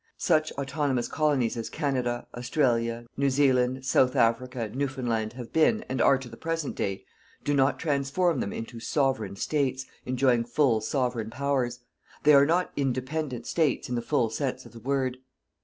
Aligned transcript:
Such 0.17 0.51
"autonomous 0.53 1.07
colonies" 1.07 1.55
as 1.55 1.69
Canada, 1.69 2.25
Australia, 2.33 3.05
New 3.17 3.29
Zealand, 3.29 3.85
South 3.85 4.15
Africa, 4.15 4.67
Newfoundland, 4.73 5.33
have 5.33 5.53
been, 5.53 5.85
and 5.87 6.01
are 6.01 6.17
to 6.17 6.27
the 6.27 6.35
present 6.37 6.73
day, 6.75 7.05
do 7.43 7.53
not 7.53 7.77
transform 7.77 8.39
them 8.39 8.51
into 8.51 8.79
"Sovereign 8.79 9.35
States," 9.35 9.85
enjoying 10.03 10.43
full 10.43 10.81
"Sovereign 10.81 11.29
powers." 11.29 11.81
They 12.23 12.33
are 12.33 12.47
not 12.47 12.71
"Independent 12.75 13.45
States" 13.45 13.89
in 13.89 13.93
the 13.93 14.01
full 14.01 14.31
sense 14.31 14.65
of 14.65 14.71
the 14.71 14.79
word. 14.79 15.17